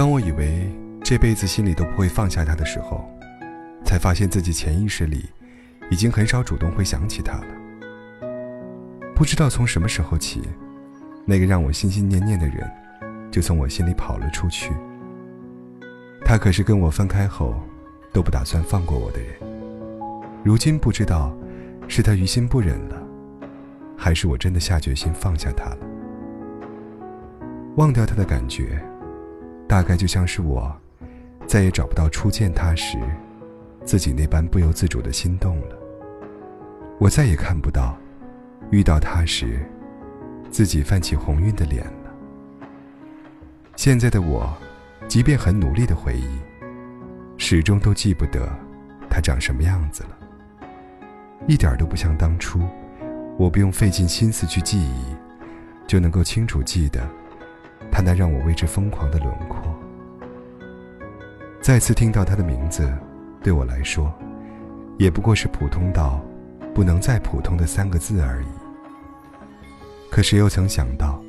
[0.00, 0.66] 当我以为
[1.04, 3.06] 这辈子心里都不会放下他的时候，
[3.84, 5.28] 才发现自己潜意识里
[5.90, 7.46] 已经很少主动会想起他了。
[9.14, 10.40] 不知道从什么时候起，
[11.26, 12.66] 那个让我心心念念的人，
[13.30, 14.72] 就从我心里跑了出去。
[16.24, 17.54] 他可是跟我分开后，
[18.10, 19.34] 都不打算放过我的人。
[20.42, 21.30] 如今不知道，
[21.88, 22.96] 是他于心不忍了，
[23.98, 25.78] 还是我真的下决心放下他了。
[27.76, 28.82] 忘掉他的感觉，
[29.70, 30.76] 大概就像是我，
[31.46, 32.98] 再也找不到初见他时，
[33.84, 35.78] 自己那般不由自主的心动了。
[36.98, 37.96] 我再也看不到，
[38.72, 39.64] 遇到他时，
[40.50, 42.10] 自己泛起红晕的脸了。
[43.76, 44.52] 现在的我。
[45.08, 46.38] 即便很努力的回忆，
[47.36, 48.48] 始终都记不得
[49.08, 50.10] 他长什么样子了。
[51.48, 52.60] 一点都不像当初，
[53.36, 55.16] 我不用费尽心思去记忆，
[55.84, 57.00] 就能够清楚记得
[57.90, 59.60] 他那让我为之疯狂的轮廓。
[61.60, 62.92] 再次听到他的名字，
[63.42, 64.12] 对我来说，
[64.98, 66.20] 也不过是普通到
[66.74, 68.48] 不能再普通的三个字而已。
[70.10, 71.22] 可谁又曾想到，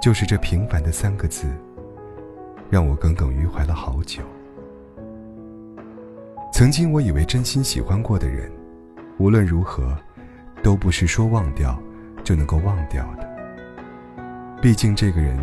[0.00, 1.46] 就是这平凡的三个字。
[2.68, 4.24] 让我耿耿于怀了好久。
[6.52, 8.50] 曾经我以为真心喜欢过的人，
[9.18, 9.96] 无论如何，
[10.64, 11.80] 都不是说忘掉
[12.24, 13.36] 就能够忘掉的。
[14.60, 15.38] 毕竟这个人，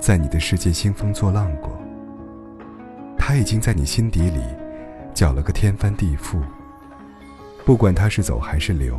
[0.00, 1.76] 在你的世界兴风作浪过，
[3.18, 4.40] 他已经在你心底里
[5.12, 6.40] 搅了个天翻地覆。
[7.66, 8.98] 不管他是走还是留，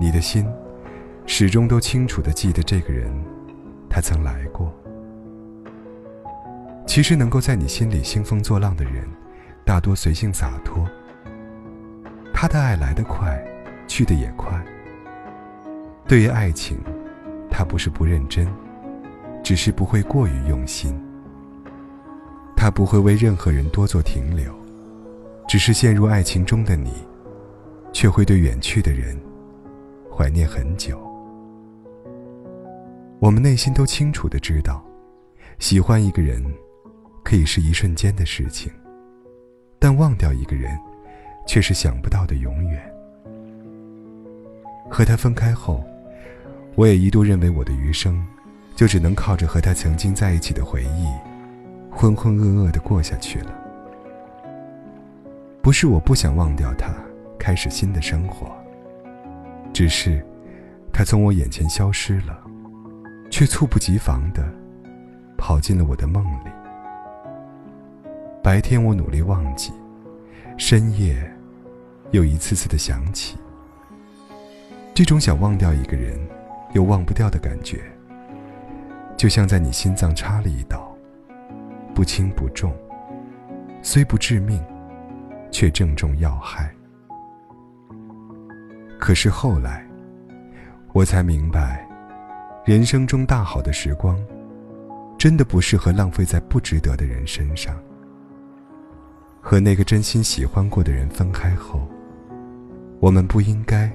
[0.00, 0.46] 你的心
[1.26, 3.12] 始终都清楚的记得这个人，
[3.88, 4.72] 他曾来过。
[6.86, 9.08] 其实能够在你心里兴风作浪的人，
[9.64, 10.86] 大多随性洒脱。
[12.32, 13.42] 他的爱来得快，
[13.86, 14.60] 去得也快。
[16.06, 16.78] 对于爱情，
[17.50, 18.46] 他不是不认真，
[19.44, 21.00] 只是不会过于用心。
[22.56, 24.52] 他不会为任何人多做停留，
[25.46, 26.90] 只是陷入爱情中的你，
[27.92, 29.16] 却会对远去的人
[30.10, 30.98] 怀念很久。
[33.20, 34.84] 我们内心都清楚的知道，
[35.60, 36.42] 喜欢一个人。
[37.26, 38.70] 可以是一瞬间的事情，
[39.78, 40.78] 但忘掉一个人，
[41.46, 42.94] 却是想不到的永远。
[44.90, 45.82] 和他分开后，
[46.74, 48.22] 我也一度认为我的余生，
[48.74, 51.06] 就只能靠着和他曾经在一起的回忆，
[51.90, 53.52] 浑浑噩噩的过下去了。
[55.62, 56.92] 不是我不想忘掉他，
[57.38, 58.52] 开始新的生活，
[59.72, 60.24] 只是，
[60.92, 62.42] 他从我眼前消失了，
[63.30, 64.44] 却猝不及防的，
[65.38, 66.50] 跑进了我的梦里。
[68.42, 69.72] 白天我努力忘记，
[70.58, 71.16] 深夜
[72.10, 73.38] 又一次次的想起。
[74.92, 76.18] 这种想忘掉一个人
[76.74, 77.80] 又忘不掉的感觉，
[79.16, 80.92] 就像在你心脏插了一刀，
[81.94, 82.74] 不轻不重，
[83.82, 84.62] 虽不致命，
[85.50, 86.70] 却正中要害。
[88.98, 89.86] 可是后来，
[90.92, 91.86] 我才明白，
[92.64, 94.18] 人生中大好的时光，
[95.18, 97.74] 真的不适合浪费在不值得的人身上。
[99.40, 101.86] 和那个真心喜欢过的人分开后，
[102.98, 103.92] 我们不应该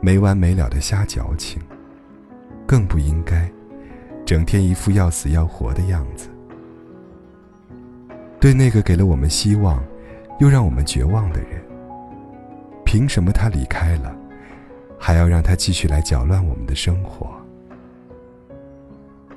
[0.00, 1.60] 没完没了的瞎矫情，
[2.66, 3.50] 更不应该
[4.24, 6.28] 整天一副要死要活的样子。
[8.40, 9.82] 对那个给了我们希望，
[10.38, 11.62] 又让我们绝望的人，
[12.84, 14.14] 凭什么他离开了，
[14.98, 17.30] 还要让他继续来搅乱我们的生活？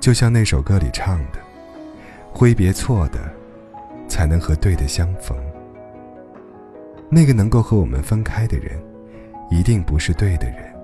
[0.00, 1.38] 就像那首歌里唱的
[2.32, 3.18] ：“挥别错的。”
[4.08, 5.36] 才能和对的相逢。
[7.10, 8.82] 那个能够和我们分开的人，
[9.50, 10.74] 一定不是对的人。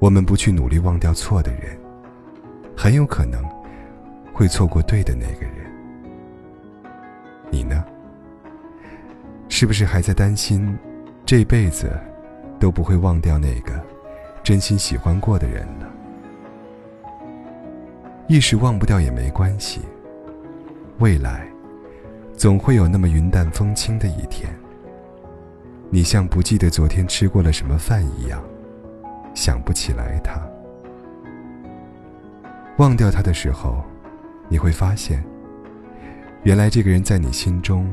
[0.00, 1.77] 我们不去努力忘掉错的人，
[2.80, 3.44] 很有可能
[4.32, 5.68] 会错过对的那个人。
[7.50, 7.84] 你呢？
[9.48, 10.78] 是不是还在担心，
[11.26, 11.90] 这辈子
[12.60, 13.84] 都不会忘掉那个
[14.44, 15.92] 真心喜欢过的人了？
[18.28, 19.80] 一时忘不掉也没关系，
[21.00, 21.48] 未来。
[22.36, 24.56] 总会有那么云淡风轻的一天，
[25.90, 28.40] 你像不记得昨天吃过了什么饭一样，
[29.34, 30.40] 想不起来他。
[32.78, 33.84] 忘掉他的时候，
[34.48, 35.22] 你会发现，
[36.44, 37.92] 原来这个人在你心中，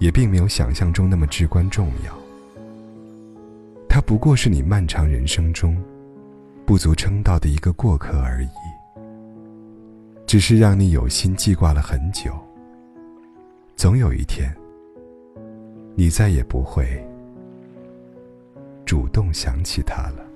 [0.00, 2.12] 也并没有想象中那么至关重要。
[3.88, 5.80] 他不过是你漫长人生中，
[6.66, 8.48] 不足称道的一个过客而已，
[10.26, 12.32] 只是让你有心记挂了很久。
[13.76, 14.52] 总有一天，
[15.94, 17.00] 你再也不会
[18.84, 20.29] 主动想起他了。